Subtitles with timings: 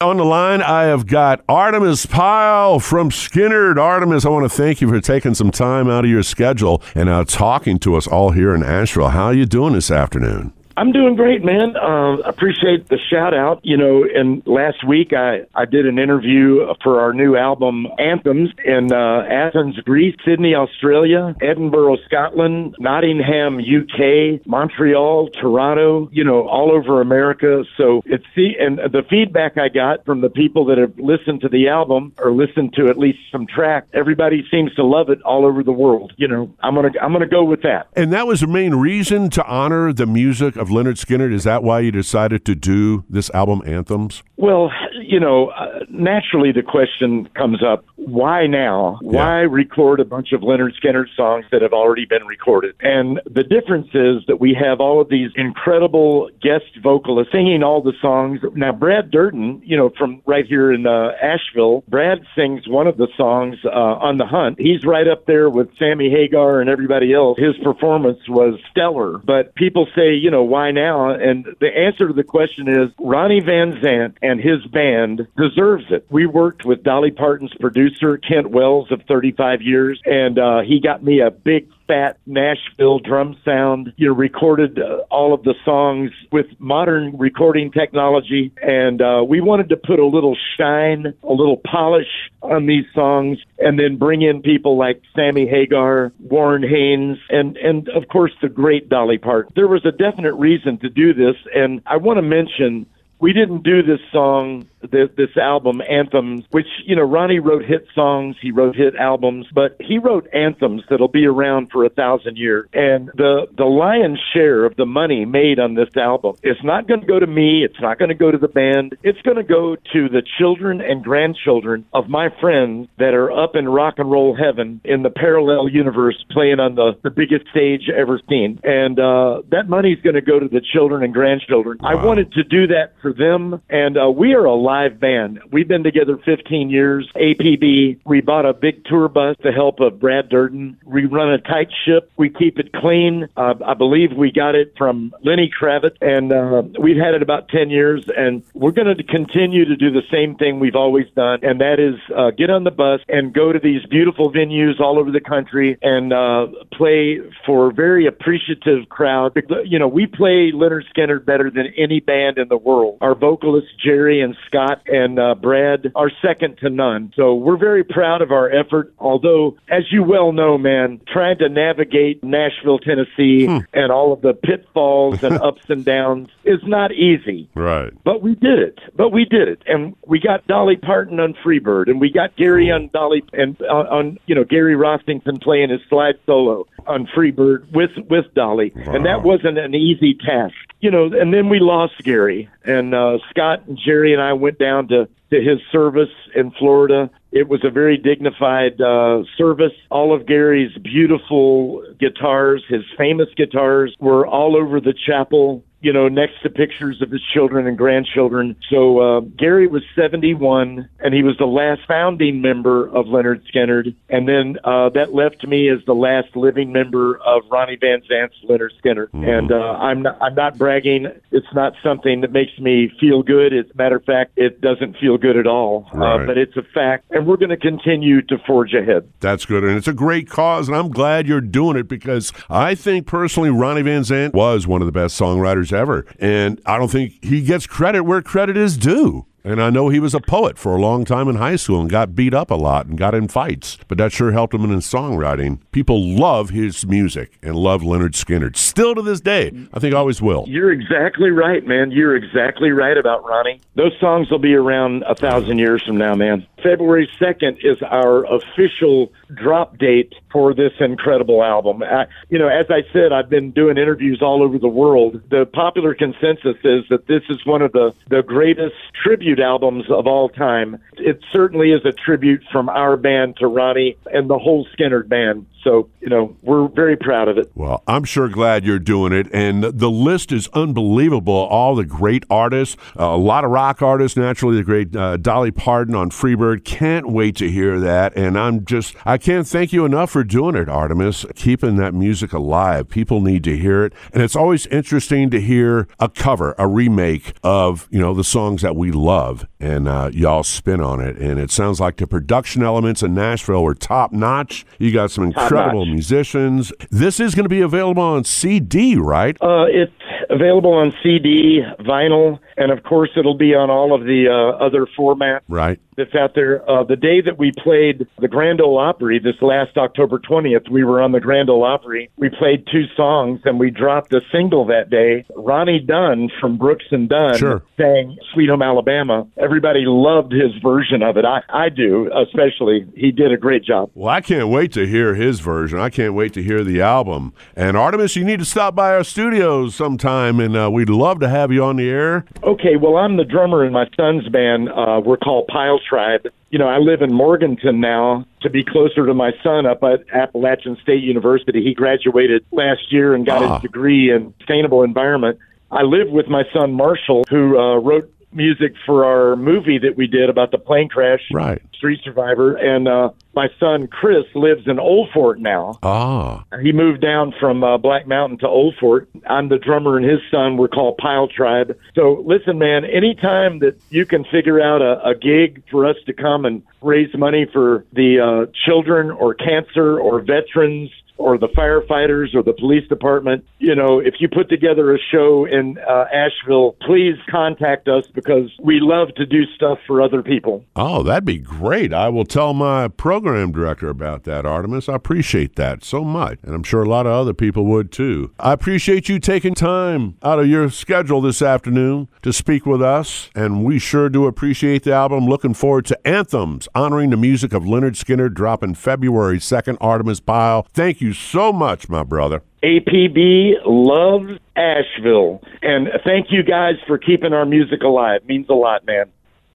[0.00, 3.78] On the line, I have got Artimus Pyle from Skynyrd.
[3.78, 7.08] Artimus, I want to thank you for taking some time out of your schedule and
[7.08, 9.08] uh, talking to us all here in Asheville.
[9.08, 10.52] How are you doing this afternoon?
[10.78, 11.76] I'm doing great, man.
[11.76, 13.58] Uh, appreciate the shout out.
[13.64, 18.50] You know, and last week I, I did an interview for our new album, Anthems,
[18.64, 26.70] in uh, Athens, Greece, Sydney, Australia, Edinburgh, Scotland, Nottingham, UK, Montreal, Toronto, you know, all
[26.70, 27.64] over America.
[27.76, 31.48] So it's the, and the feedback I got from the people that have listened to
[31.48, 35.44] the album or listened to at least some track, everybody seems to love it all
[35.44, 36.12] over the world.
[36.16, 37.88] You know, I'm going to, I'm going to go with that.
[37.96, 41.32] And that was the main reason to honor the music of of Lynyrd Skynyrd.
[41.32, 44.22] Is that why you decided to do this album, Anthems?
[44.36, 48.98] Well, you know, uh, naturally the question comes up why now?
[49.02, 49.10] Yeah.
[49.10, 52.74] Why record a bunch of Lynyrd Skynyrd songs that have already been recorded?
[52.80, 57.82] And the difference is that we have all of these incredible guest vocalists singing all
[57.82, 58.40] the songs.
[58.54, 62.96] Now, Brad Durden, you know, from right here in uh, Asheville, Brad sings one of
[62.96, 64.58] the songs uh, on The Hunt.
[64.58, 67.38] He's right up there with Sammy Hagar and everybody else.
[67.38, 69.18] His performance was stellar.
[69.18, 71.10] But people say, you know, why now?
[71.10, 76.06] And the answer to the question is Ronnie Van Zant and his band deserves it.
[76.10, 80.80] We worked with Dolly Parton's producer producer Kent Wells of 35 years, and uh, he
[80.80, 83.92] got me a big fat Nashville drum sound.
[83.96, 89.40] You know, recorded uh, all of the songs with modern recording technology, and uh, we
[89.40, 94.22] wanted to put a little shine, a little polish on these songs, and then bring
[94.22, 99.52] in people like Sammy Hagar, Warren Haynes, and and of course the great Dolly Parton.
[99.56, 102.86] There was a definite reason to do this, and I want to mention
[103.20, 107.86] we didn't do this song this, this album, Anthems, which, you know, Ronnie wrote hit
[107.94, 112.36] songs, he wrote hit albums, but he wrote anthems that'll be around for a thousand
[112.36, 112.68] years.
[112.72, 117.00] And the, the lion's share of the money made on this album is not going
[117.00, 119.42] to go to me, it's not going to go to the band, it's going to
[119.42, 124.10] go to the children and grandchildren of my friends that are up in rock and
[124.10, 128.60] roll heaven in the parallel universe playing on the, the biggest stage ever seen.
[128.62, 131.78] And uh, that money's going to go to the children and grandchildren.
[131.80, 131.90] Wow.
[131.90, 135.40] I wanted to do that for them, and uh, we are a live band.
[135.50, 137.10] We've been together 15 years.
[137.16, 138.00] APB.
[138.04, 140.76] We bought a big tour bus to help of Brad Durden.
[140.84, 142.10] We run a tight ship.
[142.18, 143.28] We keep it clean.
[143.34, 147.48] Uh, I believe we got it from Lenny Kravitz, and uh, we've had it about
[147.48, 148.04] 10 years.
[148.14, 151.80] And we're going to continue to do the same thing we've always done, and that
[151.80, 155.20] is uh, get on the bus and go to these beautiful venues all over the
[155.34, 159.32] country and uh, play for very appreciative crowd.
[159.64, 162.98] You know, we play Lynyrd Skynyrd better than any band in the world.
[163.00, 167.12] Our vocalists Jerry and Scott Scott and uh, Brad are second to none.
[167.16, 168.92] So we're very proud of our effort.
[168.98, 173.58] Although, as you well know, man, trying to navigate Nashville, Tennessee, hmm.
[173.72, 177.48] and all of the pitfalls and ups and downs is not easy.
[177.54, 177.92] Right.
[178.04, 178.78] But we did it.
[178.96, 182.70] But we did it, and we got Dolly Parton on Freebird, and we got Gary
[182.70, 187.70] on Dolly and uh, on you know Gary Rossington playing his slide solo on Freebird
[187.72, 188.94] with with Dolly, wow.
[188.94, 193.18] and that wasn't an easy task you know, and then we lost Gary, and uh,
[193.30, 197.10] Scott and Jerry and I went down to to his service in Florida.
[197.32, 199.72] It was a very dignified uh, service.
[199.90, 206.08] All of Gary's beautiful guitars, his famous guitars, were all over the chapel you know,
[206.08, 208.56] next to pictures of his children and grandchildren.
[208.70, 213.94] So uh, Gary was 71, and he was the last founding member of Lynyrd Skynyrd,
[214.08, 218.34] and then uh, that left me as the last living member of Ronnie Van Zant's
[218.48, 219.10] Lynyrd Skynyrd.
[219.10, 219.24] Mm-hmm.
[219.24, 221.06] And uh, I'm not, I'm not bragging.
[221.30, 223.52] It's not something that makes me feel good.
[223.52, 225.86] As a matter of fact, it doesn't feel good at all.
[225.94, 226.08] Uh.
[226.08, 229.08] Uh, but it's a fact, and we're going to continue to forge ahead.
[229.20, 232.74] That's good, and it's a great cause, and I'm glad you're doing it because I
[232.74, 236.06] think personally, Ronnie Van Zant was one of the best songwriters ever.
[236.18, 239.26] And I don't think he gets credit where credit is due.
[239.48, 241.88] And I know he was a poet for a long time in high school and
[241.88, 244.68] got beat up a lot and got in fights, but that sure helped him in
[244.68, 245.60] his songwriting.
[245.72, 248.58] People love his music and love Lynyrd Skynyrd.
[248.58, 250.44] Still to this day, I think always will.
[250.46, 251.90] You're exactly right, man.
[251.92, 253.62] You're exactly right about Ronnie.
[253.74, 256.46] Those songs will be around a thousand years from now, man.
[256.62, 261.82] February 2nd is our official drop date for this incredible album.
[261.82, 265.22] I, you know, as I said, I've been doing interviews all over the world.
[265.30, 270.06] The popular consensus is that this is one of the, the greatest tribute albums of
[270.06, 270.78] all time.
[270.94, 275.46] It certainly is a tribute from our band to Ronnie and the whole Skynyrd band.
[275.64, 277.50] So, you know, we're very proud of it.
[277.54, 279.26] Well, I'm sure glad you're doing it.
[279.32, 281.34] And the list is unbelievable.
[281.34, 285.50] All the great artists, uh, a lot of rock artists, naturally, the great uh, Dolly
[285.50, 286.64] Parton on Freebird.
[286.64, 288.16] Can't wait to hear that.
[288.16, 292.32] And I'm just, I can't thank you enough for doing it, Artimus, keeping that music
[292.32, 292.88] alive.
[292.88, 293.92] People need to hear it.
[294.12, 298.62] And it's always interesting to hear a cover, a remake of, you know, the songs
[298.62, 301.16] that we love love, and uh, y'all spin on it.
[301.16, 304.64] And it sounds like the production elements in Nashville were top notch.
[304.78, 306.72] You got some incredible musicians.
[306.90, 309.36] This is going to be available on CD, right?
[309.40, 309.92] Uh, it's
[310.30, 314.86] available on CD, vinyl, and of course it'll be on all of the uh, other
[314.98, 315.40] formats.
[315.48, 316.68] Right that's out there.
[316.70, 320.84] Uh, the day that we played the Grand Ole Opry, this last October 20th, we
[320.84, 322.08] were on the Grand Ole Opry.
[322.16, 325.26] We played two songs and we dropped a single that day.
[325.36, 327.64] Ronnie Dunn from Brooks and Dunn sure.
[327.76, 329.26] sang Sweet Home Alabama.
[329.36, 331.24] Everybody loved his version of it.
[331.24, 332.86] I, I do, especially.
[332.94, 333.90] He did a great job.
[333.94, 335.80] Well, I can't wait to hear his version.
[335.80, 337.34] I can't wait to hear the album.
[337.56, 341.28] And Artimus, you need to stop by our studios sometime, and uh, we'd love to
[341.28, 342.24] have you on the air.
[342.48, 344.70] Okay, well, I'm the drummer in my son's band.
[344.70, 346.28] Uh, we're called Pyle tribe.
[346.48, 350.08] You know, I live in Morganton now to be closer to my son up at
[350.14, 351.62] Appalachian State University.
[351.62, 353.52] He graduated last year and got ah.
[353.52, 355.38] his degree in sustainable environment.
[355.70, 360.06] I live with my son Marshall, who uh, wrote music for our movie that we
[360.06, 361.60] did about the plane crash, right?
[361.74, 365.78] Street Survivor, and uh, my son Chris lives in Old Fort now.
[365.84, 369.08] Ah, he moved down from uh, Black Mountain to Old Fort.
[369.30, 370.56] I'm the drummer, and his son.
[370.56, 371.78] We're called Pyle Tribe.
[371.94, 376.12] So listen, man, anytime that you can figure out a, a gig for us to
[376.12, 382.34] come and raise money for the uh, children or cancer or veterans or the firefighters
[382.34, 386.76] or the police department, you know, if you put together a show in uh, Asheville,
[386.80, 390.64] please contact us because we love to do stuff for other people.
[390.76, 391.92] Oh, that'd be great.
[391.92, 394.88] I will tell my program director about that, Artimus.
[394.88, 396.38] I appreciate that so much.
[396.42, 398.32] And I'm sure a lot of other people would too.
[398.38, 403.30] I appreciate you taking time out of your schedule this afternoon to speak with us.
[403.34, 405.26] And we sure do appreciate the album.
[405.26, 409.78] Looking forward to Anthems, honoring the music of Lynyrd Skynyrd, dropping February 2nd.
[409.78, 412.42] Artimus Pyle, thank you you so much, my brother.
[412.62, 415.40] APB loves Asheville.
[415.62, 418.22] And thank you guys for keeping our music alive.
[418.22, 419.06] It means a lot, man.